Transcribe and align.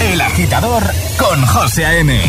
El 0.00 0.20
agitador 0.20 0.82
con 1.18 1.44
José 1.46 1.84
A.M. 1.84 2.20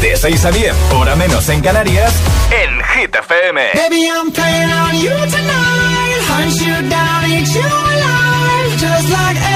De 0.00 0.16
6 0.16 0.44
a 0.44 0.50
10, 0.50 0.74
hora 0.94 1.16
menos 1.16 1.48
en 1.48 1.60
Canarias, 1.60 2.12
en 2.50 2.80
Hit 2.84 3.14
FM. 3.14 3.60
Baby, 3.74 4.06
I'm 4.06 4.30
playing 4.32 4.70
on 4.70 4.94
you 4.96 5.10
tonight. 5.30 6.20
Hunt 6.28 6.54
you 6.60 6.88
down, 6.88 7.30
eat 7.30 7.48
you 7.48 7.60
alive. 7.60 8.76
Just 8.78 9.10
like 9.10 9.49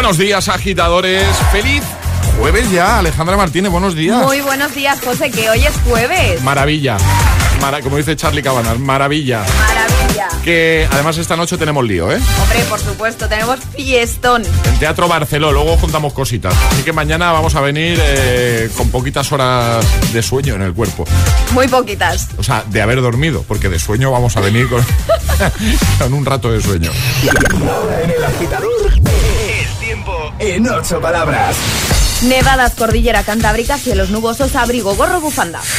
Buenos 0.00 0.16
días, 0.16 0.48
agitadores. 0.48 1.22
Feliz 1.52 1.82
jueves 2.38 2.70
ya, 2.70 3.00
Alejandra 3.00 3.36
Martínez, 3.36 3.70
buenos 3.70 3.94
días. 3.94 4.16
Muy 4.24 4.40
buenos 4.40 4.74
días, 4.74 4.98
José, 5.04 5.30
que 5.30 5.50
hoy 5.50 5.62
es 5.66 5.74
jueves. 5.86 6.40
Maravilla. 6.42 6.96
Mara- 7.60 7.82
como 7.82 7.98
dice 7.98 8.16
Charlie 8.16 8.42
Cabanas, 8.42 8.78
maravilla. 8.78 9.44
Maravilla. 9.58 10.28
Que 10.42 10.88
además 10.90 11.18
esta 11.18 11.36
noche 11.36 11.58
tenemos 11.58 11.84
lío, 11.84 12.10
¿eh? 12.10 12.18
Hombre, 12.40 12.60
por 12.70 12.80
supuesto, 12.80 13.28
tenemos 13.28 13.58
fiestón. 13.76 14.42
En 14.64 14.78
Teatro 14.78 15.06
Barceló, 15.06 15.52
luego 15.52 15.76
juntamos 15.76 16.14
cositas. 16.14 16.54
Así 16.72 16.82
que 16.82 16.94
mañana 16.94 17.30
vamos 17.32 17.54
a 17.54 17.60
venir 17.60 17.98
eh, 18.02 18.70
con 18.78 18.88
poquitas 18.90 19.30
horas 19.32 19.84
de 20.14 20.22
sueño 20.22 20.54
en 20.54 20.62
el 20.62 20.72
cuerpo. 20.72 21.04
Muy 21.52 21.68
poquitas. 21.68 22.28
O 22.38 22.42
sea, 22.42 22.64
de 22.66 22.80
haber 22.80 23.02
dormido, 23.02 23.44
porque 23.46 23.68
de 23.68 23.78
sueño 23.78 24.10
vamos 24.10 24.34
a 24.38 24.40
venir 24.40 24.66
con, 24.70 24.82
con 25.98 26.14
un 26.14 26.24
rato 26.24 26.50
de 26.50 26.62
sueño. 26.62 26.90
En 28.02 28.10
el 28.10 28.24
agitador, 28.24 28.38
el 28.38 28.38
tiempo 28.38 28.69
en 30.40 30.68
ocho 30.68 31.00
palabras. 31.00 31.56
Nevadas, 32.22 32.74
cordillera 32.74 33.22
cantábrica, 33.22 33.78
cielos 33.78 34.10
nubosos, 34.10 34.56
abrigo, 34.56 34.94
gorro, 34.94 35.20
bufanda. 35.20 35.60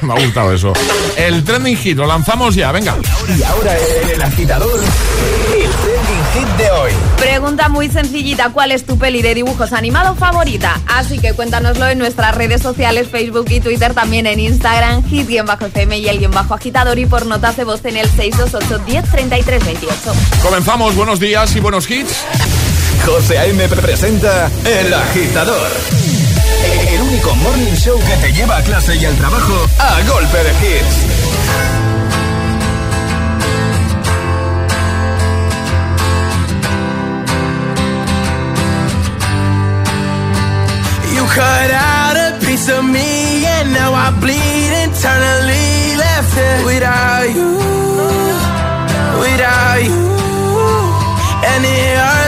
Me 0.00 0.12
ha 0.12 0.24
gustado 0.24 0.52
eso. 0.52 0.72
El 1.16 1.42
trending 1.42 1.76
hit, 1.76 1.96
lo 1.96 2.06
lanzamos 2.06 2.54
ya, 2.54 2.70
venga. 2.70 2.96
Y 3.36 3.42
ahora 3.42 3.76
en 3.76 4.10
el 4.10 4.22
agitador, 4.22 4.80
el 4.80 5.70
trending 5.70 6.24
hit 6.34 6.56
de 6.56 6.70
hoy. 6.70 6.92
Pregunta 7.16 7.68
muy 7.68 7.88
sencillita, 7.90 8.50
¿cuál 8.50 8.70
es 8.70 8.86
tu 8.86 8.96
peli 8.96 9.22
de 9.22 9.34
dibujos 9.34 9.72
animado 9.72 10.14
favorita? 10.14 10.80
Así 10.86 11.18
que 11.18 11.32
cuéntanoslo 11.32 11.88
en 11.88 11.98
nuestras 11.98 12.34
redes 12.36 12.62
sociales, 12.62 13.08
Facebook 13.08 13.46
y 13.50 13.60
Twitter, 13.60 13.92
también 13.92 14.26
en 14.26 14.38
Instagram, 14.38 15.04
hit-fm 15.04 15.98
y 15.98 16.08
el 16.08 16.18
guion 16.20 16.32
bajo 16.32 16.54
agitador 16.54 16.98
y 16.98 17.06
por 17.06 17.26
notas 17.26 17.56
de 17.56 17.64
voz 17.64 17.84
en 17.84 17.96
el 17.96 18.08
628 18.08 18.84
10 18.86 19.10
33 19.10 19.64
28. 19.64 19.96
Comenzamos, 20.42 20.94
buenos 20.94 21.18
días 21.18 21.54
y 21.56 21.60
buenos 21.60 21.90
hits. 21.90 22.24
José 23.04 23.38
A.M. 23.38 23.68
presenta 23.68 24.50
El 24.64 24.92
Agitador. 24.92 25.70
El 26.88 27.02
único 27.02 27.34
morning 27.36 27.74
show 27.74 27.98
que 27.98 28.16
te 28.16 28.32
lleva 28.32 28.56
a 28.58 28.62
clase 28.62 28.96
y 28.96 29.04
al 29.04 29.16
trabajo 29.16 29.66
a 29.78 30.00
golpe 30.02 30.38
de 30.38 30.50
hits. 30.50 31.18
You 41.14 41.24
cut 41.26 41.70
out 41.72 42.16
a 42.16 42.38
piece 42.44 42.68
of 42.68 42.84
me 42.84 43.44
and 43.46 43.72
now 43.72 43.92
I 43.92 44.10
bleed 44.20 44.72
internally 44.84 45.96
left 45.96 46.36
it 46.36 46.64
without 46.66 47.28
you, 47.38 47.52
without 49.24 49.80
you. 49.82 50.08
And 51.50 51.64
it 51.64 51.96
hurts 51.98 52.27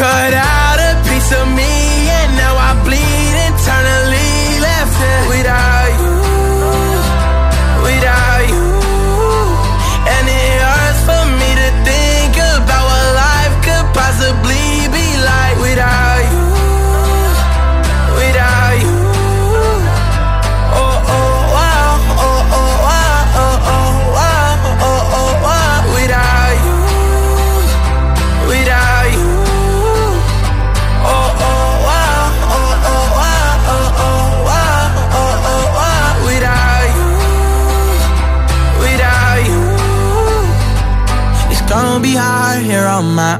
Cut 0.00 0.32
out 0.32 0.59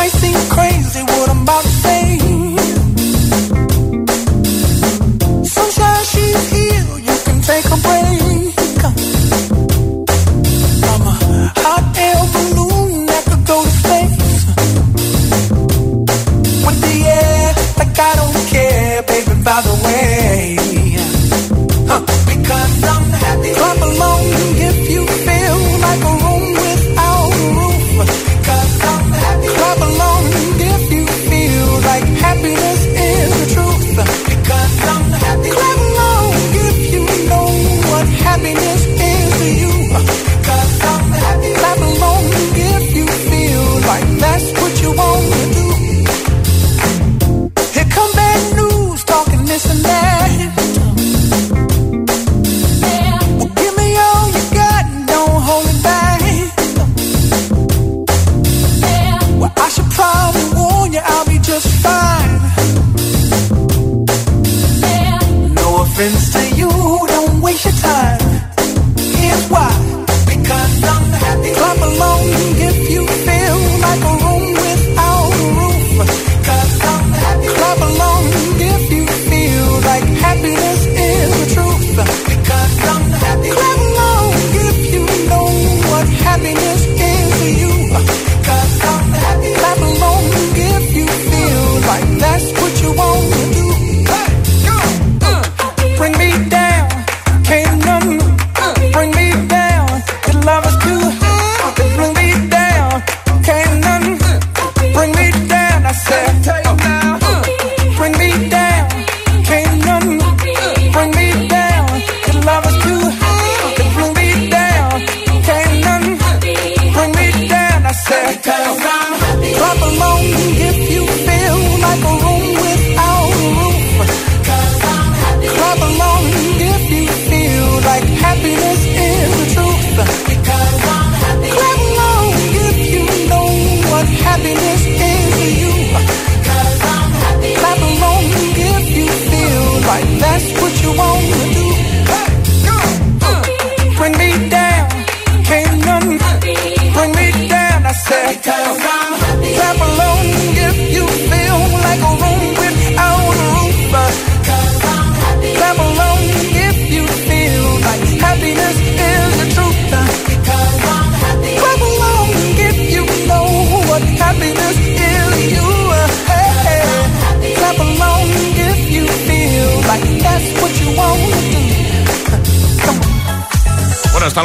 Might 0.00 0.12
seem 0.12 0.32
crazy 0.48 1.02
what 1.02 1.28
I'm 1.28 1.42
about 1.42 1.62
to 1.62 1.68
say. 1.68 2.18
Sunshine, 5.44 6.04
she's 6.12 6.50
here. 6.50 6.86
You 7.06 7.16
can 7.26 7.42
take 7.42 7.66
a 7.66 7.76
break. 7.84 9.19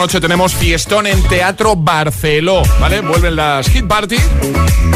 Noche 0.05 0.21
tenemos 0.21 0.53
fiestón 0.53 1.07
en 1.07 1.19
Teatro 1.23 1.75
Barceló, 1.75 2.61
¿vale? 2.79 3.01
Vuelven 3.01 3.35
las 3.35 3.67
Hit 3.67 3.87
Party 3.87 4.17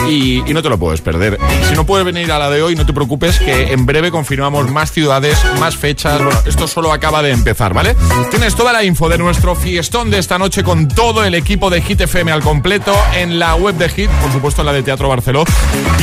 y, 0.07 0.43
no 0.53 0.61
te 0.61 0.69
lo 0.69 0.77
puedes 0.77 1.01
perder. 1.01 1.39
Si 1.67 1.73
no 1.73 1.83
puedes 1.83 2.05
venir 2.05 2.31
a 2.31 2.37
la 2.37 2.51
de 2.51 2.61
hoy, 2.61 2.75
no 2.75 2.85
te 2.85 2.93
preocupes 2.93 3.39
que 3.39 3.73
en 3.73 3.87
breve 3.87 4.11
confirmamos 4.11 4.69
más 4.69 4.91
ciudades, 4.91 5.35
más 5.59 5.75
fechas. 5.75 6.21
Bueno, 6.23 6.39
esto 6.45 6.67
solo 6.67 6.93
acaba 6.93 7.23
de 7.23 7.31
empezar, 7.31 7.73
¿vale? 7.73 7.95
Tienes 8.29 8.53
toda 8.53 8.71
la 8.71 8.83
info 8.83 9.09
de 9.09 9.17
nuestro 9.17 9.55
fiestón 9.55 10.11
de 10.11 10.19
esta 10.19 10.37
noche 10.37 10.63
con 10.63 10.87
todo 10.87 11.23
el 11.23 11.33
equipo 11.33 11.71
de 11.71 11.81
Hit 11.81 12.01
FM 12.01 12.31
al 12.31 12.43
completo 12.43 12.93
en 13.15 13.39
la 13.39 13.55
web 13.55 13.73
de 13.77 13.89
Hit, 13.89 14.11
por 14.11 14.31
supuesto 14.31 14.61
en 14.61 14.67
la 14.67 14.73
de 14.73 14.83
Teatro 14.83 15.09
Barceló 15.09 15.43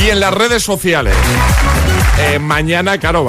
y 0.03 0.09
en 0.09 0.19
las 0.19 0.33
redes 0.33 0.63
sociales. 0.63 1.15
Eh, 2.19 2.39
mañana, 2.39 2.97
claro, 2.97 3.25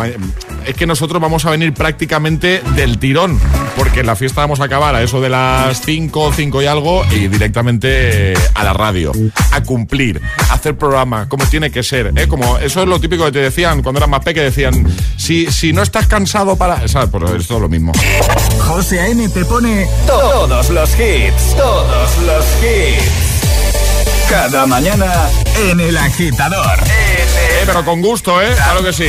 es 0.68 0.76
que 0.76 0.86
nosotros 0.86 1.20
vamos 1.20 1.46
a 1.46 1.50
venir 1.50 1.72
prácticamente 1.72 2.60
del 2.76 2.98
tirón, 2.98 3.40
porque 3.74 4.00
en 4.00 4.06
la 4.06 4.16
fiesta 4.16 4.42
vamos 4.42 4.60
a 4.60 4.64
acabar 4.64 4.94
a 4.94 5.02
eso 5.02 5.18
de 5.18 5.30
las 5.30 5.80
5, 5.80 6.32
5 6.36 6.62
y 6.62 6.66
algo, 6.66 7.06
y 7.10 7.28
directamente 7.28 8.32
eh, 8.32 8.38
a 8.54 8.64
la 8.64 8.74
radio, 8.74 9.12
a 9.50 9.62
cumplir, 9.62 10.20
a 10.50 10.52
hacer 10.52 10.76
programa, 10.76 11.26
como 11.26 11.46
tiene 11.46 11.70
que 11.70 11.82
ser. 11.82 12.12
¿eh? 12.14 12.28
Como 12.28 12.58
eso 12.58 12.82
es 12.82 12.88
lo 12.88 13.00
típico 13.00 13.24
que 13.24 13.32
te 13.32 13.38
decían 13.38 13.82
cuando 13.82 13.98
eras 13.98 14.10
más 14.10 14.22
pequeño, 14.22 14.44
decían, 14.44 14.86
si, 15.16 15.50
si 15.50 15.72
no 15.72 15.82
estás 15.82 16.06
cansado 16.06 16.54
para... 16.56 16.86
¿Sabes? 16.86 17.08
Pues 17.10 17.30
es 17.30 17.46
todo 17.46 17.60
lo 17.60 17.68
mismo. 17.70 17.92
José 18.60 19.00
A.M. 19.00 19.26
te 19.30 19.46
pone 19.46 19.88
todos 20.06 20.68
los 20.68 20.90
hits, 21.00 21.56
todos 21.56 22.18
los 22.26 22.44
hits. 22.62 23.38
Cada 24.28 24.66
mañana 24.66 25.30
en 25.70 25.80
el 25.80 25.96
agitador. 25.96 26.78
Eh, 26.84 27.62
pero 27.64 27.82
con 27.86 28.02
gusto, 28.02 28.42
¿eh? 28.42 28.52
Claro 28.54 28.84
que 28.84 28.92
sí. 28.92 29.08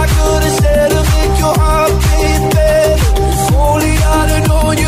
I 0.00 0.06
could've 0.06 0.56
said 0.60 0.88
to 0.90 1.02
make 1.12 1.38
your 1.38 1.54
heart 1.58 1.92
beat 2.04 2.42
better. 2.54 3.10
If 3.28 3.54
only 3.54 3.90
I'd 3.90 4.30
have 4.30 4.48
known 4.48 4.78
you. 4.78 4.87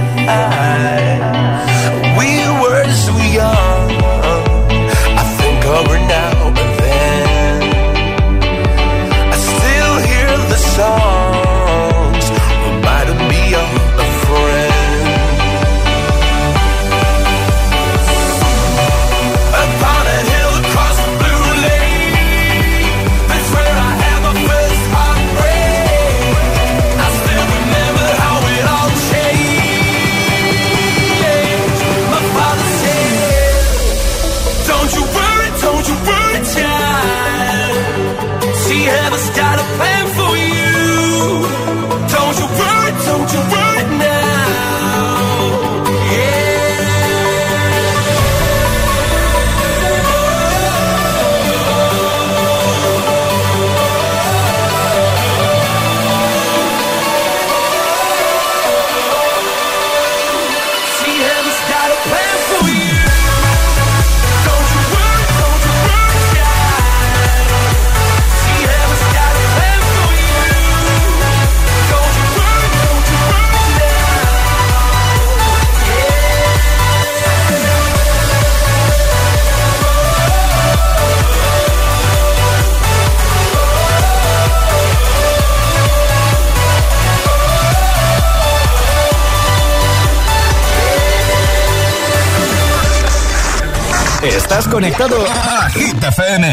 Conectado 94.81 95.23
a 95.27 95.69
Hit 95.69 95.95
FM. 96.01 96.43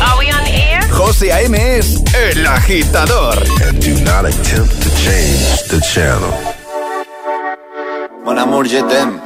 Are 0.00 0.18
we 0.18 0.30
on 0.32 0.46
air? 0.46 0.80
José 0.90 1.30
A.M. 1.30 1.54
es 1.54 2.02
el 2.14 2.46
agitador. 2.46 3.36
And 3.68 3.78
do 3.84 4.00
not 4.02 4.24
attempt 4.24 4.80
to 4.82 4.88
change 4.96 5.62
the 5.68 5.78
channel. 5.82 6.32
Mon 8.24 8.38
amour, 8.38 8.64
je 8.66 8.80
t'aime. 8.80 9.25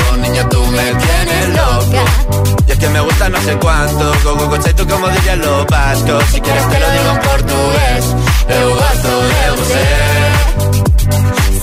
Tú 0.49 0.65
me 0.67 0.83
tienes 0.95 1.49
loca. 1.49 2.05
Y 2.65 2.71
es 2.71 2.77
que 2.77 2.89
me 2.89 3.01
gusta 3.01 3.29
no 3.29 3.41
sé 3.41 3.57
cuánto, 3.57 4.13
go, 4.23 4.35
go, 4.35 4.57
tú 4.59 4.87
como 4.87 5.09
dirían 5.09 5.39
los 5.39 5.65
vascos. 5.67 6.23
Si 6.31 6.39
quieres 6.39 6.69
te 6.69 6.79
lo 6.79 6.91
digo 6.91 7.00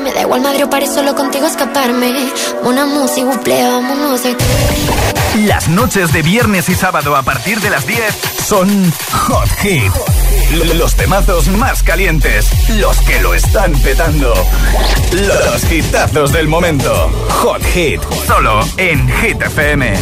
me 0.00 0.12
da 0.12 0.20
igual 0.20 0.40
Madrid 0.40 0.64
o 0.64 0.86
solo 0.86 1.14
contigo 1.14 1.46
escaparme. 1.46 2.32
Una 2.62 2.86
música, 2.86 3.26
buple, 3.26 3.64
vámonos. 3.64 4.22
Las 5.44 5.68
noches 5.68 6.12
de 6.12 6.22
viernes 6.22 6.68
y 6.68 6.74
sábado 6.74 7.16
a 7.16 7.22
partir 7.22 7.60
de 7.60 7.68
las 7.68 7.84
10 7.84 8.00
son 8.46 8.92
Hot 9.10 9.48
Hit. 9.60 9.90
Los 10.76 10.94
temazos 10.94 11.48
más 11.48 11.82
calientes, 11.82 12.48
los 12.78 12.96
que 13.00 13.20
lo 13.20 13.34
están 13.34 13.72
petando. 13.72 14.32
Los 15.12 15.72
hitazos 15.72 16.32
del 16.32 16.46
momento. 16.46 17.10
Hot 17.42 17.62
Hit, 17.74 18.00
solo 18.26 18.60
en 18.76 19.08
Hit 19.08 19.42
FM. 19.42 19.94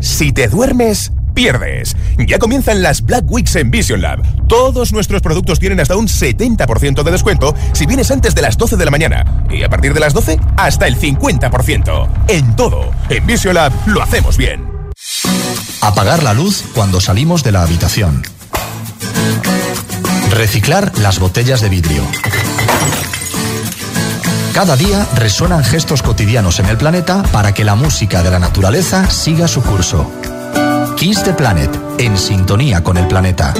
Si 0.00 0.32
te 0.32 0.48
duermes, 0.48 1.12
pierdes. 1.40 1.96
Ya 2.18 2.38
comienzan 2.38 2.82
las 2.82 3.00
Black 3.00 3.24
Weeks 3.26 3.56
en 3.56 3.70
Vision 3.70 4.02
Lab. 4.02 4.20
Todos 4.46 4.92
nuestros 4.92 5.22
productos 5.22 5.58
tienen 5.58 5.80
hasta 5.80 5.96
un 5.96 6.06
70% 6.06 7.02
de 7.02 7.10
descuento 7.10 7.54
si 7.72 7.86
vienes 7.86 8.10
antes 8.10 8.34
de 8.34 8.42
las 8.42 8.58
12 8.58 8.76
de 8.76 8.84
la 8.84 8.90
mañana. 8.90 9.46
Y 9.48 9.62
a 9.62 9.70
partir 9.70 9.94
de 9.94 10.00
las 10.00 10.12
12, 10.12 10.38
hasta 10.58 10.86
el 10.86 10.98
50%. 10.98 12.08
En 12.28 12.56
todo. 12.56 12.90
En 13.08 13.26
Vision 13.26 13.54
Lab 13.54 13.72
lo 13.86 14.02
hacemos 14.02 14.36
bien. 14.36 14.68
Apagar 15.80 16.22
la 16.22 16.34
luz 16.34 16.62
cuando 16.74 17.00
salimos 17.00 17.42
de 17.42 17.52
la 17.52 17.62
habitación. 17.62 18.22
Reciclar 20.32 20.92
las 20.98 21.20
botellas 21.20 21.62
de 21.62 21.70
vidrio. 21.70 22.02
Cada 24.52 24.76
día 24.76 25.06
resuenan 25.14 25.64
gestos 25.64 26.02
cotidianos 26.02 26.60
en 26.60 26.66
el 26.66 26.76
planeta 26.76 27.22
para 27.32 27.54
que 27.54 27.64
la 27.64 27.76
música 27.76 28.22
de 28.22 28.30
la 28.30 28.38
naturaleza 28.38 29.08
siga 29.08 29.48
su 29.48 29.62
curso. 29.62 30.10
Kiss 31.00 31.22
the 31.22 31.32
Planet, 31.32 31.70
en 31.96 32.18
sintonía 32.18 32.84
con 32.84 32.98
el 32.98 33.08
planeta. 33.08 33.54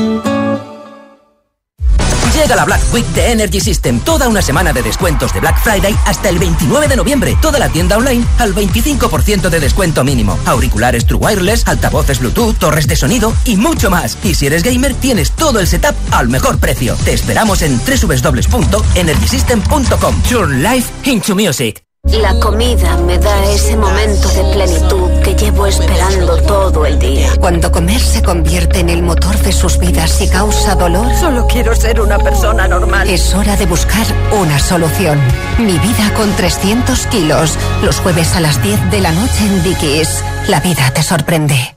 Llega 2.35 2.55
la 2.55 2.67
Black 2.67 2.83
Week 2.93 3.07
de 3.15 3.33
Energy 3.33 3.61
System, 3.61 4.01
toda 4.01 4.29
una 4.29 4.43
semana 4.43 4.75
de 4.75 4.83
descuentos 4.83 5.33
de 5.33 5.41
Black 5.41 5.59
Friday 5.63 5.97
hasta 6.05 6.29
el 6.29 6.39
29 6.39 6.87
de 6.87 6.97
noviembre. 6.97 7.39
Toda 7.41 7.59
la 7.59 7.71
tienda 7.71 7.97
online 7.97 8.27
al 8.37 8.55
25% 8.55 9.49
de 9.49 9.59
descuento 9.59 10.05
mínimo. 10.05 10.39
Auriculares 10.45 11.07
True 11.07 11.19
Wireless, 11.19 11.67
altavoces 11.67 12.19
Bluetooth, 12.19 12.59
torres 12.59 12.87
de 12.87 12.97
sonido 12.97 13.33
y 13.47 13.57
mucho 13.57 13.89
más. 13.89 14.19
Y 14.23 14.35
si 14.35 14.45
eres 14.45 14.63
gamer, 14.63 14.93
tienes 14.93 15.31
todo 15.31 15.61
el 15.61 15.67
setup 15.67 15.95
al 16.11 16.29
mejor 16.29 16.59
precio. 16.59 16.95
Te 17.07 17.15
esperamos 17.15 17.63
en 17.63 17.79
www.energysystem.com. 17.79 20.23
Turn 20.29 20.63
life 20.63 20.91
into 21.05 21.35
music. 21.35 21.83
La 22.05 22.35
comida 22.41 22.97
me 22.97 23.19
da 23.19 23.45
ese 23.53 23.77
momento 23.77 24.27
de 24.31 24.43
plenitud 24.55 25.11
que 25.23 25.35
llevo 25.35 25.67
esperando 25.67 26.37
todo 26.43 26.87
el 26.87 26.99
día. 26.99 27.29
Cuando 27.39 27.71
comer 27.71 28.01
se 28.01 28.23
convierte 28.23 28.81
en 28.81 28.89
el 28.89 29.03
motor 29.03 29.37
de 29.41 29.53
sus 29.53 29.79
vidas 29.79 30.21
y 30.23 30.29
causa 30.29 30.75
dolor, 30.75 31.07
Solo 31.21 31.47
quiero 31.47 31.75
ser 31.77 32.01
una 32.01 32.19
persona 32.19 32.67
normal. 32.67 33.09
es 33.09 33.35
hora 33.35 33.55
de 33.57 33.67
buscar 33.67 34.07
una 34.33 34.59
solución. 34.59 35.21
Mi 35.59 35.79
vida 35.79 36.13
con 36.17 36.33
300 36.35 37.07
kilos. 37.09 37.57
Los 37.83 38.01
jueves 38.01 38.35
a 38.35 38.41
las 38.41 38.61
10 38.63 38.91
de 38.91 39.01
la 39.01 39.13
noche 39.13 39.45
en 39.45 39.63
Dickies. 39.63 40.25
La 40.49 40.61
vida 40.61 40.91
te 40.95 41.03
sorprende. 41.03 41.77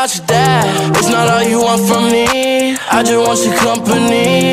not 0.00 0.16
your 0.16 0.26
dad. 0.26 0.96
It's 0.96 1.10
not 1.10 1.28
all 1.28 1.42
you 1.42 1.60
want 1.60 1.86
from 1.86 2.04
me. 2.10 2.74
I 2.90 3.02
just 3.02 3.20
want 3.20 3.44
your 3.44 3.54
company. 3.58 4.49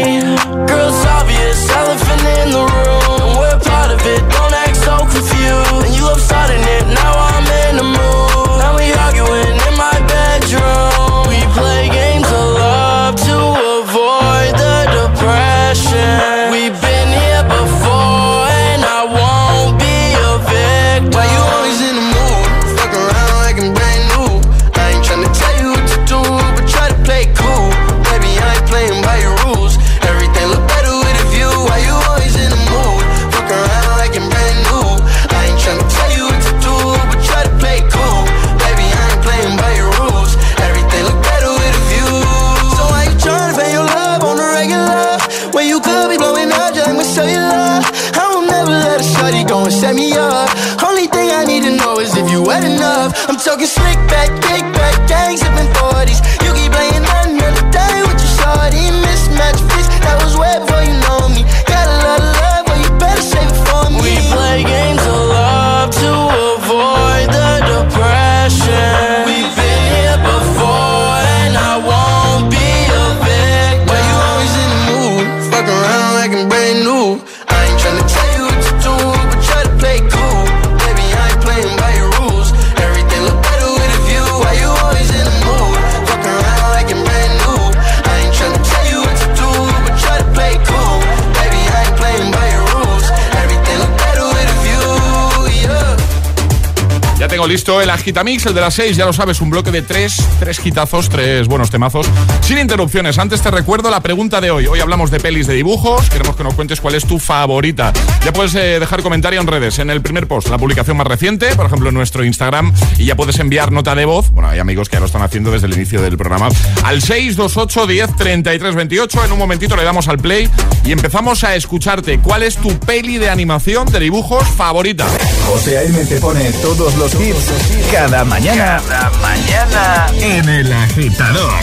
Listo, 97.68 97.82
el 97.82 97.90
Agitamix, 97.90 98.46
el 98.46 98.54
de 98.54 98.62
las 98.62 98.76
6, 98.76 98.96
ya 98.96 99.06
lo 99.06 99.12
sabes, 99.12 99.42
un 99.42 99.50
bloque 99.50 99.72
de 99.72 99.82
tres, 99.82 100.16
tres 100.40 100.66
hitazos, 100.66 101.10
tres 101.10 101.48
buenos 101.48 101.70
temazos, 101.70 102.08
sin 102.40 102.60
interrupciones. 102.60 103.18
Antes 103.18 103.42
te 103.42 103.52
recuerdo 103.52 103.90
la 103.90 104.00
pregunta 104.00 104.40
de 104.40 104.52
hoy. 104.52 104.68
Hoy 104.68 104.80
hablamos 104.80 105.12
de 105.12 105.20
pelis 105.20 105.48
de 105.48 105.56
dibujos, 105.56 106.10
queremos 106.10 106.38
que 106.38 106.46
nos 106.46 106.54
cuentes 106.54 106.80
cuál 106.80 106.96
es 106.96 107.06
tu 107.06 107.20
favorita. 107.20 107.92
Ya 108.24 108.32
puedes 108.32 108.56
eh, 108.56 108.80
dejar 108.80 109.04
comentario 109.04 109.42
en 109.42 109.48
redes, 109.48 109.80
en 109.80 109.90
el 109.90 110.02
primer 110.02 110.28
post, 110.28 110.48
la 110.48 110.58
publicación 110.58 110.96
más 110.96 111.08
reciente, 111.08 111.56
por 111.56 111.66
ejemplo 111.66 111.90
en 111.90 111.96
nuestro 111.96 112.24
Instagram, 112.24 112.74
y 112.98 113.06
ya 113.06 113.16
puedes 113.16 113.38
enviar 113.40 113.72
nota 113.72 113.96
de 113.96 114.06
voz, 114.06 114.30
bueno, 114.32 114.48
hay 114.48 114.60
amigos 114.60 114.88
que 114.88 114.96
ya 114.96 115.02
lo 115.02 115.08
están 115.08 115.24
haciendo 115.24 115.52
desde 115.52 115.68
el 115.68 115.74
inicio 115.74 116.02
del 116.02 116.16
programa, 116.16 116.48
al 116.84 117.02
628 117.02 117.88
10 117.88 118.16
33 118.16 118.76
28. 118.76 119.26
En 119.26 119.32
un 119.34 119.40
momentito 119.40 119.76
le 119.76 119.84
damos 119.84 120.08
al 120.08 120.20
play 120.20 120.50
y 120.86 120.94
empezamos 120.94 121.44
a 121.44 121.56
escucharte. 121.56 122.20
¿Cuál 122.20 122.44
es 122.44 122.56
tu 122.56 122.78
peli 122.80 123.18
de 123.18 123.30
animación 123.30 123.88
de 123.92 124.00
dibujos 124.00 124.48
favorita? 124.48 125.06
José 125.48 125.80
A.M. 125.80 126.06
te 126.06 126.20
pone 126.20 126.52
todos 126.62 126.96
los 126.96 127.14
hits 127.16 127.57
cada 127.92 128.24
mañana. 128.26 128.82
Cada 128.88 129.10
mañana. 129.20 130.08
En 130.20 130.50
el 130.50 130.72
agitador. 130.72 131.54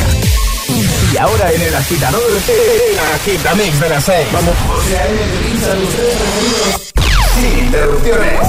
Y 1.12 1.16
ahora 1.16 1.52
en 1.52 1.62
el 1.62 1.74
agitador, 1.74 2.22
el 2.48 2.98
agitamix 3.14 3.80
de 3.80 3.88
las 3.88 4.04
6. 4.04 4.26
Vamos, 4.32 4.54
sin 7.34 7.58
interrupciones. 7.66 8.40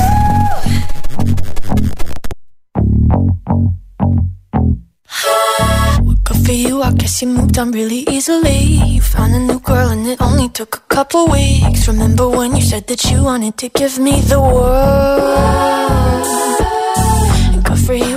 Good 6.23 6.45
for 6.45 6.53
you, 6.53 6.81
I 6.81 6.91
guess 6.93 7.21
you 7.21 7.27
moved 7.27 7.57
on 7.59 7.71
really 7.71 8.05
easily. 8.09 8.79
You 8.87 9.01
found 9.01 9.35
a 9.35 9.39
new 9.39 9.59
girl 9.59 9.89
and 9.89 10.07
it 10.07 10.21
only 10.21 10.49
took 10.49 10.75
a 10.75 10.95
couple 10.95 11.27
weeks. 11.27 11.87
Remember 11.87 12.27
when 12.27 12.55
you 12.55 12.63
said 12.63 12.87
that 12.87 13.03
you 13.11 13.23
wanted 13.23 13.57
to 13.57 13.69
give 13.69 13.99
me 13.99 14.21
the 14.21 14.39
world? 14.39 15.75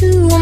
to 0.00 0.39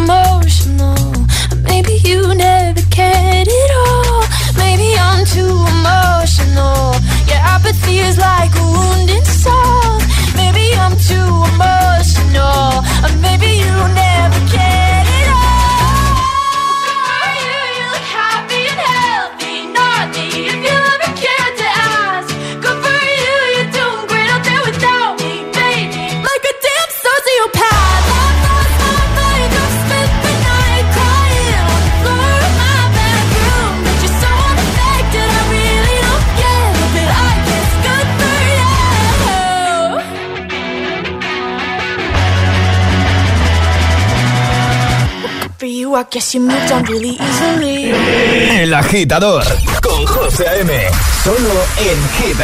I 45.99 46.05
guess 46.05 46.33
you 46.33 46.41
moved 46.41 46.71
on 46.71 46.85
really 46.85 47.19
easily. 47.19 47.91
El 48.61 48.73
agitador 48.73 49.43
con 49.83 50.07
José 50.07 50.47
A.M. 50.47 50.73
Solo 51.25 51.65
en 51.77 51.99
Hit 52.23 52.41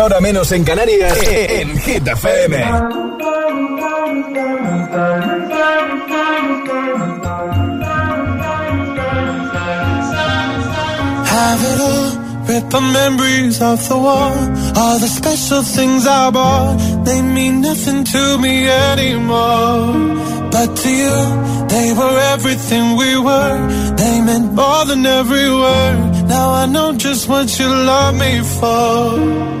10, 0.00 0.02
ahora 0.02 0.20
menos 0.20 0.50
en 0.52 0.64
Canarias, 0.64 1.18
en 1.28 1.78
Hit 1.78 2.08
FM. 2.08 2.56
Have 11.26 11.62
it 11.62 11.80
all, 11.80 12.46
rip 12.48 12.70
the 12.70 12.80
memories 12.80 13.60
off 13.60 13.88
the 13.88 13.96
wall. 13.96 14.32
All 14.76 14.98
the 14.98 15.08
special 15.08 15.62
things 15.62 16.06
I 16.06 16.30
bought, 16.30 16.78
they 17.04 17.20
mean 17.20 17.60
nothing 17.60 18.04
to 18.04 18.38
me 18.38 18.68
anymore. 18.68 20.50
But 20.50 20.76
to 20.76 20.88
you, 20.88 21.68
they 21.68 21.92
were 21.92 22.18
everything 22.34 22.96
we 22.96 23.18
were. 23.18 23.94
They 23.96 24.20
meant 24.22 24.54
more 24.54 24.84
than 24.86 25.04
every 25.04 25.50
word. 25.50 26.26
Now 26.26 26.50
I 26.52 26.66
know 26.66 26.94
just 26.94 27.28
what 27.28 27.58
you 27.58 27.68
love 27.68 28.14
me 28.14 28.40
for. 28.58 29.60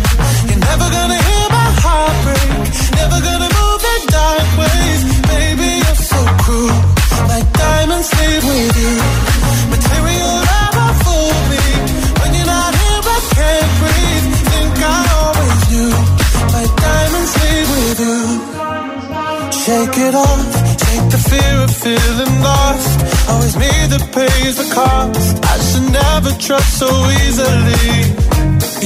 Trust 26.41 26.79
so 26.79 26.89
easily. 27.21 27.85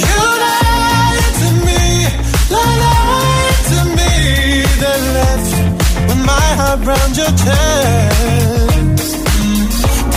You 0.04 0.20
lied 0.44 1.34
to 1.42 1.50
me, 1.68 1.84
lied 2.52 3.60
to 3.72 3.80
me, 3.98 4.12
then 4.82 5.02
left 5.18 5.52
with 6.10 6.22
my 6.32 6.48
heart 6.60 6.80
round 6.90 7.14
your 7.16 7.34
chest. 7.44 9.16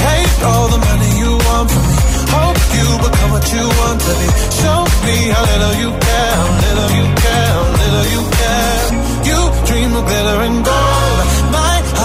Take 0.03 0.39
all 0.51 0.67
the 0.75 0.81
money 0.89 1.11
you 1.23 1.33
want 1.47 1.71
from 1.71 1.85
me. 1.91 1.97
Hope 2.35 2.61
you 2.79 2.87
become 3.07 3.31
what 3.31 3.47
you 3.55 3.65
want 3.81 3.99
to 4.07 4.13
be. 4.21 4.29
Show 4.61 4.81
me 5.07 5.17
how 5.35 5.43
little 5.51 5.75
you 5.83 5.91
care, 6.07 6.33
how 6.41 6.51
little 6.65 6.91
you 6.99 7.07
care, 7.23 7.49
how 7.57 7.67
little 7.83 8.07
you 8.15 8.23
care. 8.41 8.83
You 9.31 9.39
dream 9.69 9.91
of 9.95 10.05
glitter 10.11 10.39
and 10.49 10.65
gold. 10.65 10.98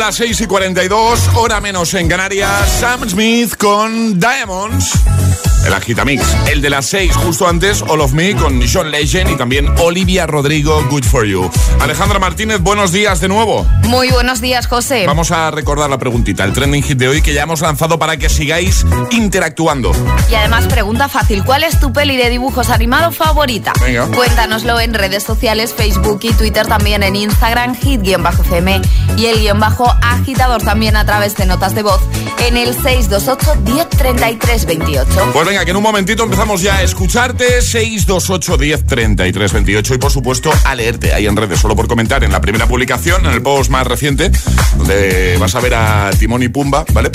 Son 0.00 0.06
las 0.06 0.16
6 0.16 0.40
y 0.40 0.46
42, 0.46 1.28
hora 1.36 1.60
menos 1.60 1.92
en 1.92 2.08
Canarias. 2.08 2.50
Sam 2.80 3.06
Smith 3.06 3.54
con 3.58 4.18
Diamonds 4.18 5.49
el 5.64 5.74
agitamix. 5.74 6.22
El 6.50 6.60
de 6.60 6.70
las 6.70 6.86
6, 6.86 7.14
justo 7.16 7.46
antes, 7.48 7.82
All 7.82 8.00
of 8.00 8.12
Me 8.12 8.34
con 8.34 8.60
John 8.66 8.90
Legend 8.90 9.30
y 9.30 9.36
también 9.36 9.66
Olivia 9.78 10.26
Rodrigo, 10.26 10.82
Good 10.90 11.04
For 11.04 11.26
You. 11.26 11.50
Alejandra 11.80 12.18
Martínez, 12.18 12.60
buenos 12.60 12.92
días 12.92 13.20
de 13.20 13.28
nuevo. 13.28 13.66
Muy 13.84 14.10
buenos 14.10 14.40
días, 14.40 14.66
José. 14.66 15.06
Vamos 15.06 15.30
a 15.30 15.50
recordar 15.50 15.90
la 15.90 15.98
preguntita, 15.98 16.44
el 16.44 16.52
trending 16.52 16.82
hit 16.82 16.98
de 16.98 17.08
hoy 17.08 17.22
que 17.22 17.34
ya 17.34 17.42
hemos 17.42 17.60
lanzado 17.60 17.98
para 17.98 18.16
que 18.16 18.28
sigáis 18.28 18.84
interactuando. 19.10 19.92
Y 20.30 20.34
además, 20.34 20.66
pregunta 20.66 21.08
fácil, 21.08 21.44
¿cuál 21.44 21.64
es 21.64 21.78
tu 21.78 21.92
peli 21.92 22.16
de 22.16 22.30
dibujos 22.30 22.70
animados 22.70 23.16
favorita? 23.16 23.72
Venga. 23.80 24.06
Cuéntanoslo 24.06 24.80
en 24.80 24.94
redes 24.94 25.22
sociales, 25.22 25.74
Facebook 25.76 26.20
y 26.22 26.32
Twitter, 26.32 26.66
también 26.66 27.02
en 27.02 27.16
Instagram, 27.16 27.74
hit-cm 27.74 28.80
y 29.16 29.26
el 29.26 29.40
guion 29.40 29.60
bajo 29.60 29.92
agitador 30.02 30.62
también 30.62 30.96
a 30.96 31.04
través 31.04 31.36
de 31.36 31.46
notas 31.46 31.74
de 31.74 31.82
voz 31.82 32.00
en 32.46 32.56
el 32.56 32.74
628 32.74 33.60
1033 33.62 34.66
28. 34.66 35.30
Pues 35.32 35.49
venga, 35.50 35.64
que 35.64 35.72
en 35.72 35.76
un 35.78 35.82
momentito 35.82 36.22
empezamos 36.22 36.62
ya 36.62 36.76
a 36.76 36.82
escucharte. 36.82 37.60
628 37.60 38.56
10 38.56 38.86
33 38.86 39.52
28 39.52 39.94
y 39.94 39.98
por 39.98 40.12
supuesto 40.12 40.52
a 40.64 40.74
leerte 40.76 41.12
ahí 41.12 41.26
en 41.26 41.36
redes, 41.36 41.58
solo 41.58 41.74
por 41.74 41.88
comentar 41.88 42.22
en 42.22 42.30
la 42.30 42.40
primera 42.40 42.68
publicación, 42.68 43.26
en 43.26 43.32
el 43.32 43.42
post 43.42 43.68
más 43.68 43.84
reciente, 43.84 44.30
donde 44.76 45.36
vas 45.40 45.52
a 45.56 45.60
ver 45.60 45.74
a 45.74 46.10
Timón 46.16 46.44
y 46.44 46.48
Pumba, 46.48 46.84
¿vale? 46.92 47.10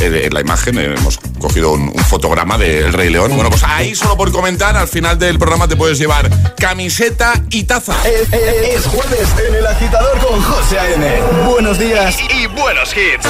Eh, 0.00 0.22
en 0.26 0.32
la 0.32 0.40
imagen 0.40 0.78
eh, 0.78 0.94
hemos 0.96 1.18
cogido 1.40 1.72
un, 1.72 1.92
fotograma 2.08 2.56
del 2.56 2.92
Rey 2.92 3.10
León. 3.10 3.32
Bueno, 3.34 3.50
pues 3.50 3.64
ahí 3.64 3.96
solo 3.96 4.16
por 4.16 4.30
comentar, 4.30 4.76
al 4.76 4.88
final 4.88 5.18
del 5.18 5.38
programa 5.38 5.66
te 5.66 5.74
puedes 5.74 5.98
llevar 5.98 6.30
camiseta 6.56 7.42
y 7.50 7.64
taza. 7.64 7.96
Eh, 8.04 8.74
es, 8.76 8.86
jueves 8.86 9.28
en 9.48 9.56
el 9.56 9.66
agitador 9.66 10.18
con 10.18 10.40
José 10.40 10.78
A.M. 10.78 11.20
Buenos 11.48 11.78
días 11.80 12.16
y 12.30 12.46
buenos 12.46 12.94
hits. 12.96 13.26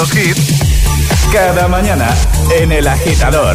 los 0.00 0.16
hits 0.16 0.54
cada 1.30 1.68
mañana 1.68 2.08
en 2.58 2.72
El 2.72 2.88
Agitador. 2.88 3.54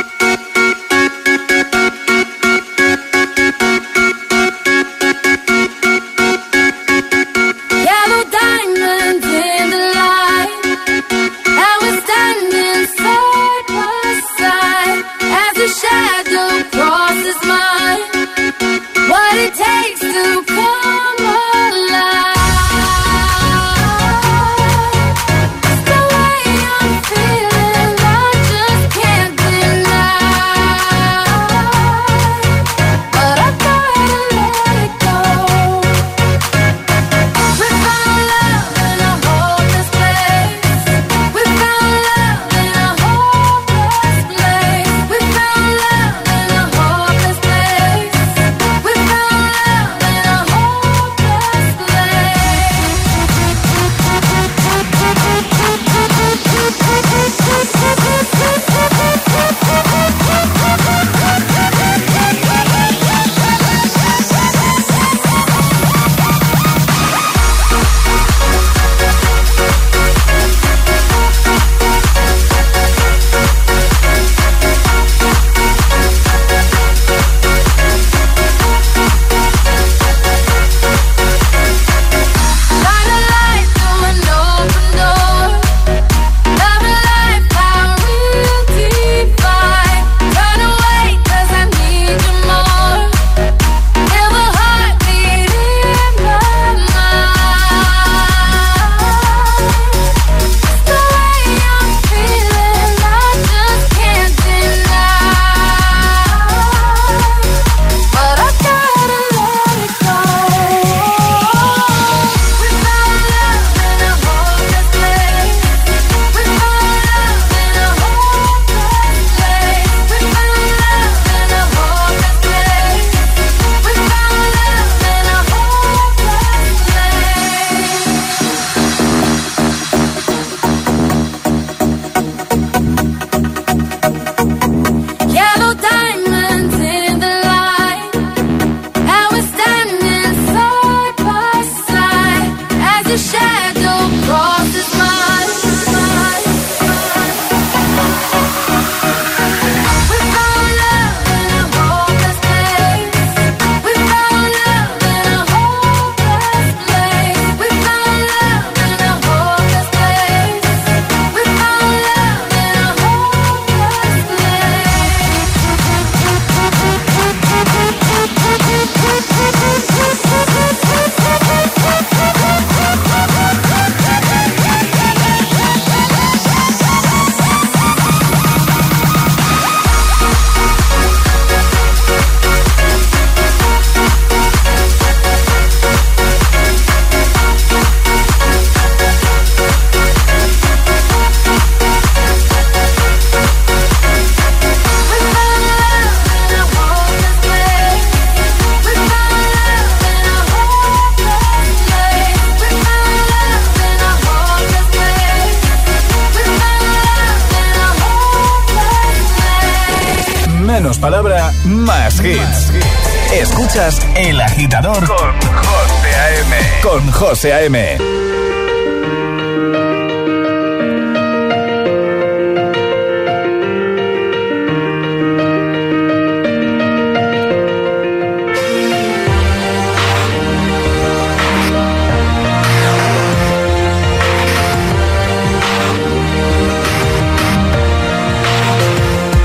Agitador 214.51 215.07
con 215.07 215.41
José 215.63 216.13
A.M. 216.13 216.81
Con 216.81 217.11
José 217.11 217.53
A.M. 217.53 217.97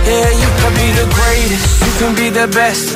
Yeah, 0.07 0.31
you 0.43 0.51
can 0.61 0.73
be 0.75 0.89
the 1.01 1.07
greatest, 1.19 1.69
you 1.85 1.93
can 2.01 2.15
be 2.15 2.29
the 2.31 2.47
best. 2.49 2.96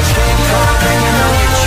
Things 0.00 0.12
keep 0.14 0.46
coming, 0.46 1.04
you. 1.04 1.12
know 1.12 1.59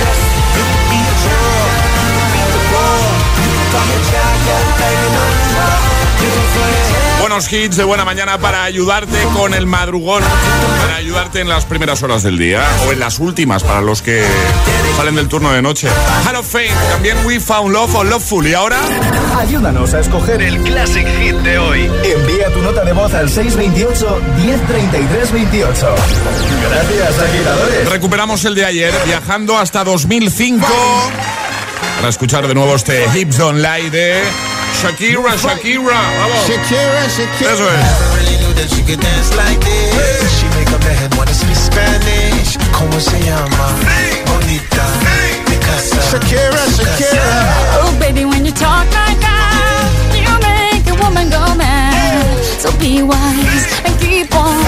Buenos 7.24 7.54
hits 7.54 7.78
de 7.78 7.86
buena 7.86 8.04
mañana 8.04 8.38
para 8.38 8.66
ayudarte 8.66 9.18
con 9.34 9.54
el 9.54 9.66
madrugón, 9.66 10.22
para 10.82 10.98
ayudarte 10.98 11.40
en 11.40 11.48
las 11.48 11.64
primeras 11.64 12.04
horas 12.04 12.22
del 12.22 12.38
día 12.38 12.62
o 12.86 12.92
en 12.92 13.00
las 13.00 13.18
últimas 13.18 13.64
para 13.64 13.80
los 13.80 14.02
que 14.02 14.26
salen 14.98 15.16
del 15.16 15.30
turno 15.30 15.54
de 15.54 15.62
noche. 15.62 15.88
Hall 16.28 16.36
of 16.36 16.46
Fame, 16.46 16.68
también 16.92 17.16
We 17.26 17.40
Found 17.40 17.72
Love 17.72 17.96
o 17.96 18.04
Loveful. 18.04 18.46
Y 18.46 18.54
ahora, 18.54 18.78
Ayúdanos 19.40 19.94
a 19.94 20.02
escoger 20.02 20.42
el 20.42 20.62
Classic 20.64 21.08
Hit 21.08 21.36
de 21.38 21.60
hoy. 21.60 21.90
Envía 22.04 22.52
tu 22.52 22.62
nota 22.62 22.84
de 22.84 22.92
voz 22.92 23.14
al 23.14 23.30
628 23.30 24.22
1033 24.44 25.32
28. 25.32 25.96
Gracias, 26.70 27.20
agitadores. 27.20 27.90
recuperamos 27.90 28.44
el 28.44 28.54
de 28.54 28.66
ayer, 28.66 28.94
viajando 29.06 29.58
hasta 29.58 29.86
2005 29.86 30.68
para 31.96 32.10
escuchar 32.10 32.50
de 32.50 32.54
nuevo 32.54 32.76
este 32.76 33.06
Hips 33.16 33.38
Don't 33.38 33.60
Lie 33.60 33.90
de 33.90 34.22
Shakira, 34.84 35.32
Shakira. 35.38 35.96
Vamos. 36.20 36.44
Shakira, 36.46 37.08
Shakira. 37.08 37.52
Eso 37.54 37.64
es. 37.64 37.80
Never 37.80 38.10
really 38.20 38.36
knew 38.44 38.54
that 38.60 38.68
she 38.68 38.84
could 38.84 39.00
dance 39.00 39.32
like 39.40 39.58
this. 39.64 40.28
She 40.38 40.46
make 40.60 40.68
up 40.76 40.84
her 40.84 40.92
head 40.92 41.16
wanna 41.16 41.34
speak 41.34 41.56
Spanish. 41.56 42.58
Como 42.76 43.00
se 43.00 43.18
llama? 43.24 43.80
Bonita. 44.28 44.84
Picasa. 45.48 46.02
Shakira, 46.12 46.60
Shakira. 46.76 47.32
Oh, 47.80 47.96
baby, 47.98 48.26
when 48.26 48.44
you 48.44 48.52
talk 48.52 48.84
like 48.92 49.20
that, 49.24 49.88
you 50.20 50.28
make 50.44 50.84
a 50.92 50.96
woman 51.02 51.30
go 51.30 51.56
mad. 51.56 52.44
So 52.60 52.70
be 52.76 53.02
wise 53.04 53.64
and 53.88 53.98
keep 54.04 54.36
on 54.36 54.60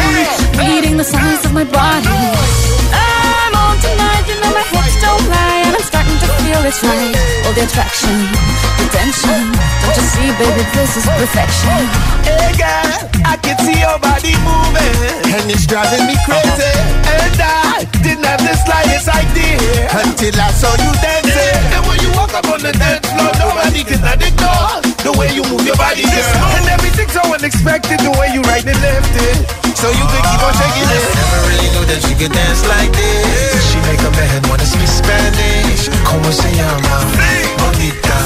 reading 0.55 0.95
the 0.95 1.03
signs 1.03 1.43
of 1.43 1.51
my 1.51 1.65
body. 1.65 2.07
I'm 2.07 3.51
on 3.51 3.75
tonight, 3.83 4.23
you 4.31 4.39
know 4.39 4.51
my 4.55 4.63
hips 4.63 4.95
don't 5.03 5.27
lie, 5.27 5.63
and 5.67 5.75
I'm 5.75 5.83
starting 5.83 5.94
to 6.19 6.29
feel 6.41 6.61
it's 6.63 6.81
right. 6.83 7.15
All 7.45 7.53
the 7.53 7.63
attraction, 7.67 8.15
the 8.79 8.85
tension. 8.91 9.41
Don't 9.83 9.95
you 9.95 10.05
see, 10.13 10.29
baby, 10.39 10.63
this 10.73 10.97
is 10.97 11.05
perfection. 11.05 11.81
Hey 12.23 12.53
girl, 12.55 12.99
I 13.25 13.35
can 13.41 13.57
see 13.63 13.79
your 13.79 13.99
body 13.99 14.33
moving, 14.45 15.31
and 15.35 15.45
it's 15.51 15.65
driving 15.67 16.07
me 16.07 16.15
crazy. 16.23 16.73
And 17.05 17.35
I 17.39 17.85
didn't 18.01 18.25
have 18.25 18.41
the 18.41 18.55
slightest 18.63 19.09
idea 19.11 19.91
until 19.91 20.35
I 20.39 20.49
saw 20.55 20.71
you 20.79 20.91
dancing. 21.03 21.61
And 21.75 21.83
when 21.87 21.99
you 21.99 22.09
walk 22.15 22.33
up 22.33 22.47
on 22.47 22.61
the 22.61 22.71
dance 22.71 23.07
floor, 23.11 23.31
nobody 23.39 23.83
can 23.83 24.01
ignore 24.21 24.94
the 25.05 25.13
way 25.21 25.29
you 25.29 25.45
move 25.53 25.61
your 25.61 25.77
body, 25.77 26.01
girl. 26.01 26.33
And 26.57 26.65
everything's 26.65 27.13
so 27.13 27.21
unexpected, 27.29 28.01
the 28.01 28.09
way 28.17 28.33
you 28.33 28.41
right 28.49 28.65
and 28.65 28.79
left 28.81 29.13
it. 29.13 29.37
So 29.77 29.93
you 29.93 30.05
can 30.09 30.21
keep 30.25 30.41
on 30.41 30.53
shaking 30.57 30.89
it. 30.89 31.05
Never 31.13 31.41
really 31.45 31.69
knew 31.77 31.85
that 31.93 32.01
she 32.01 32.13
could 32.17 32.33
dance 32.33 32.65
like 32.65 32.89
this. 32.89 33.53
She 33.69 33.77
make 33.85 34.01
up 34.01 34.17
her 34.17 34.25
head 34.25 34.41
wanna 34.49 34.65
speak 34.65 34.89
Spanish. 34.89 35.93
Como 36.09 36.33
se 36.33 36.49
llama? 36.57 37.05
Bonita. 37.61 38.17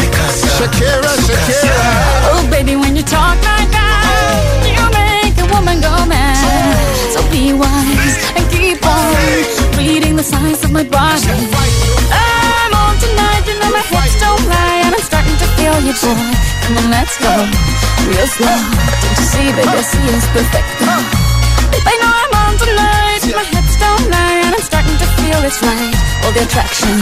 Picasa. 0.00 0.48
Shakira, 0.56 1.12
Shakira. 1.28 1.92
Oh, 2.32 2.40
baby, 2.48 2.74
when 2.80 2.96
you 2.96 3.04
talk 3.04 3.36
like 3.44 3.68
that, 3.68 4.08
oh. 4.08 4.64
you 4.64 4.84
make 4.96 5.36
a 5.36 5.46
woman 5.52 5.84
go 5.84 5.92
mad. 6.08 6.40
Oh. 6.40 7.12
So 7.12 7.20
be 7.28 7.52
wise 7.52 8.16
and 8.32 8.44
keep 8.48 8.80
on 8.80 9.12
reading 9.76 10.16
the 10.16 10.24
signs 10.24 10.64
of 10.64 10.72
my 10.72 10.84
body. 10.88 11.20
Oh, 12.16 12.23
don't 14.34 14.48
lie, 14.50 14.82
and 14.84 14.94
I'm 14.94 15.04
starting 15.04 15.36
to 15.38 15.48
feel 15.56 15.76
you, 15.86 15.94
boy. 15.94 16.18
Come 16.66 16.76
on, 16.78 16.86
let's 16.90 17.14
go, 17.22 17.32
real 18.10 18.26
slow. 18.26 18.58
Don't 19.02 19.18
you 19.18 19.26
see, 19.30 19.46
baby, 19.54 19.68
I 19.68 19.82
see 19.82 20.06
it's 20.10 20.26
perfect. 20.34 20.68
They 21.86 21.96
know 22.02 22.10
I'm 22.10 22.34
on 22.42 22.52
tonight. 22.58 23.22
My 23.30 23.44
hips 23.44 23.76
don't 23.78 24.06
lie, 24.10 24.38
and 24.44 24.54
I'm 24.54 24.64
starting 24.64 24.96
to 24.98 25.08
feel 25.18 25.38
it's 25.46 25.60
right. 25.62 25.94
All 26.24 26.32
the 26.32 26.42
attraction, 26.42 26.96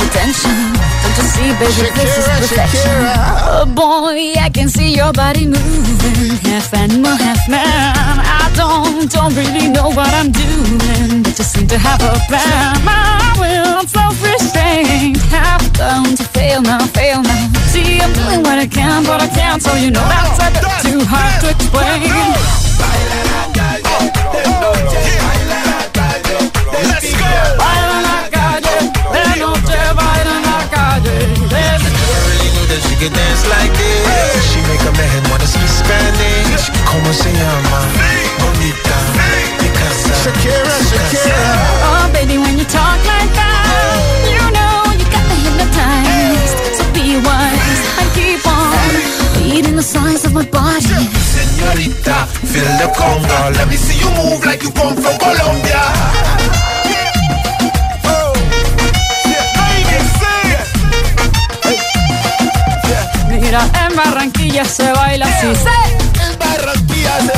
the 0.00 0.06
tension. 0.12 0.56
Don't 1.02 1.16
you 1.16 1.26
see, 1.32 1.48
baby, 1.60 1.88
this 1.96 2.12
is 2.18 2.26
perfection. 2.28 2.80
Shakira. 2.82 3.16
Oh 3.56 3.66
boy, 3.66 4.34
I 4.36 4.50
can 4.52 4.68
see 4.68 4.94
your 4.94 5.12
body 5.12 5.46
moving, 5.46 6.36
half 6.44 6.74
animal, 6.74 7.16
half 7.16 7.42
man. 7.48 7.64
I 7.64 8.50
don't, 8.54 9.10
don't 9.10 9.34
really 9.34 9.68
know 9.68 9.88
what 9.90 10.12
I'm 10.12 10.30
doing, 10.32 10.55
just 11.36 11.52
seem 11.52 11.66
to 11.66 11.76
have 11.76 12.00
a 12.00 12.16
plan. 12.28 12.82
My 12.82 13.36
will, 13.38 13.80
I'm 13.80 13.86
self-restrained, 13.86 15.18
half 15.28 15.60
bound 15.76 16.16
to 16.16 16.24
fail 16.32 16.62
now, 16.62 16.80
fail 16.96 17.20
now. 17.20 17.52
See, 17.68 18.00
I'm 18.00 18.12
doing 18.14 18.42
what 18.42 18.58
I 18.58 18.66
can, 18.66 19.04
but 19.04 19.20
I 19.20 19.28
can't, 19.28 19.62
so 19.62 19.74
you 19.74 19.90
know 19.90 20.00
that's 20.08 20.40
a 20.40 20.48
bit 20.48 20.64
too 20.80 21.04
hard 21.04 21.40
to 21.44 21.50
explain. 21.52 22.08
Let's 26.88 27.12
go. 27.20 27.28
Baila 27.60 27.98
la 28.08 28.18
calle, 28.32 28.76
de 29.12 29.36
noche 29.36 29.80
baila 29.92 30.36
la 30.40 30.58
calle. 30.72 31.16
really 32.32 32.48
knew 32.56 32.66
that 32.72 32.80
she 32.88 32.94
could 32.96 33.12
dance 33.12 33.44
like 33.52 33.72
this. 33.76 34.40
She 34.48 34.60
make 34.72 34.80
a 34.88 34.92
man 34.96 35.20
wanna 35.28 35.46
speak 35.46 35.68
Spanish. 35.68 36.72
Como 36.88 37.12
se 37.12 37.28
llama? 37.28 37.78
Bonita. 38.40 38.96
Picasa. 39.60 40.15
Shakira, 40.26 40.74
Shakira. 40.90 41.38
Oh, 41.86 42.10
baby, 42.12 42.36
when 42.36 42.58
you 42.58 42.64
talk 42.64 42.98
like 43.06 43.30
that, 43.38 44.26
you 44.26 44.42
know 44.50 44.90
you 44.98 45.06
got 45.14 45.22
me 45.30 45.36
hypnotized. 45.46 46.58
So 46.74 46.82
be 46.90 47.14
wise 47.22 47.82
and 48.02 48.08
keep 48.10 48.42
on 48.42 48.90
beating 49.38 49.76
the 49.76 49.84
size 49.84 50.24
of 50.24 50.32
my 50.34 50.44
body. 50.46 50.82
Señorita, 51.30 52.26
feel 52.42 52.66
the 52.82 52.90
conga. 52.98 53.54
Let 53.54 53.68
me 53.68 53.76
see 53.76 53.98
you 54.02 54.10
move 54.18 54.44
like 54.44 54.64
you 54.64 54.72
come 54.72 54.96
from 54.96 55.16
Colombia. 55.18 55.82
Mira, 63.30 63.62
en 63.78 63.94
Barranquilla 63.94 64.64
se 64.64 64.90
baila 64.90 65.26
así. 65.26 65.46
En 65.46 66.36
Barranquilla 66.36 67.14
se 67.20 67.35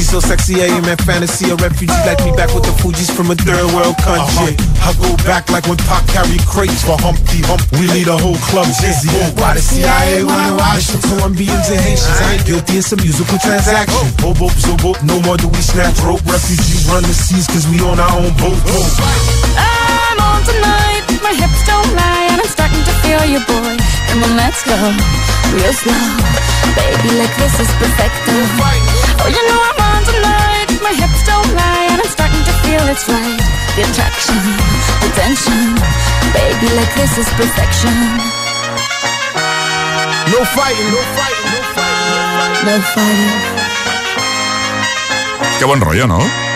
she's 0.00 0.08
so 0.08 0.20
sexy, 0.20 0.64
I 0.64 0.72
am 0.72 0.88
in 0.88 0.96
fantasy. 1.04 1.52
A 1.52 1.56
refugee 1.60 2.00
like 2.08 2.24
me 2.24 2.32
back 2.32 2.48
with 2.56 2.64
the 2.64 2.72
Fuji's 2.80 3.12
from 3.12 3.28
a 3.28 3.36
third 3.36 3.68
world 3.76 4.00
country. 4.00 4.56
Uh-huh. 4.56 4.88
I 4.88 4.96
go 4.96 5.12
back 5.28 5.52
like 5.52 5.68
when 5.68 5.76
Pac 5.84 6.08
carried 6.08 6.40
crates 6.48 6.80
for 6.80 6.96
Humpty 6.96 7.44
Hump. 7.44 7.60
We 7.76 7.84
lead 7.92 8.08
a 8.08 8.16
whole 8.16 8.40
club 8.48 8.64
dizzy. 8.80 9.12
Oh, 9.12 9.28
why 9.36 9.60
the 9.60 9.60
CIA 9.60 10.24
wanna 10.24 10.56
watch 10.56 10.88
the 10.88 11.00
Colombians 11.04 11.68
and 11.68 11.80
Haitians? 11.84 12.16
I 12.24 12.40
ain't 12.40 12.44
guilty, 12.48 12.80
it's 12.80 12.88
a 12.92 12.96
musical 12.96 13.36
transaction. 13.44 14.08
Oh, 14.24 14.32
boop, 14.32 14.56
so 14.56 14.72
boop, 14.80 14.96
no 15.04 15.20
more 15.20 15.36
do 15.36 15.52
we 15.52 15.60
snatch 15.60 16.00
rope. 16.00 16.24
Refugees 16.24 16.88
run 16.88 17.04
the 17.04 17.12
seas 17.12 17.44
cause 17.44 17.68
we 17.68 17.76
on 17.84 18.00
our 18.00 18.14
own 18.16 18.32
boat. 18.40 18.56
I'm 18.56 20.16
on 20.16 20.40
tonight, 20.48 21.04
my 21.20 21.36
hips 21.36 21.60
don't 21.68 21.92
lie, 21.92 22.32
and 22.32 22.40
I'm 22.40 22.48
starting 22.48 22.84
to 22.88 22.94
feel 23.04 23.24
you, 23.28 23.40
boy. 23.44 23.76
Come 24.08 24.24
on, 24.24 24.32
let's 24.40 24.64
go, 24.64 24.76
real 25.52 25.74
slow. 25.76 26.40
Baby, 26.72 27.20
like 27.20 27.34
this 27.36 27.60
is 27.60 27.70
perfecto. 27.76 28.32
Oh, 29.20 29.28
you 29.28 29.42
know 29.44 29.60
I'm 29.60 29.76
on 29.76 29.76
tonight, 29.76 29.79
my 30.90 30.96
hips 31.06 31.22
don't 31.22 31.50
lie, 31.54 31.86
and 31.90 32.02
I'm 32.02 32.10
starting 32.10 32.42
to 32.42 32.54
feel 32.66 32.82
it's 32.90 33.06
right. 33.06 33.42
The 33.76 33.82
attraction, 33.86 34.42
the 35.02 35.10
tension. 35.14 35.78
Baby, 36.34 36.68
like 36.74 36.92
this 36.98 37.16
is 37.16 37.28
perfection. 37.38 37.94
No 40.34 40.40
fighting, 40.56 40.90
no 40.90 41.02
fighting, 41.14 41.46
no 41.54 41.60
fighting. 41.76 42.66
No 42.66 42.74
fighting. 42.94 43.38
Qué 45.58 45.64
buen 45.64 45.80
rollo, 45.80 46.06
¿no? 46.08 46.49